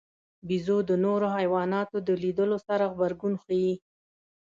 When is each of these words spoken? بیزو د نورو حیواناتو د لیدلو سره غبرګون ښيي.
بیزو 0.47 0.77
د 0.89 0.91
نورو 1.05 1.27
حیواناتو 1.37 1.97
د 2.07 2.09
لیدلو 2.23 2.57
سره 2.67 2.83
غبرګون 2.93 3.33
ښيي. 3.43 3.73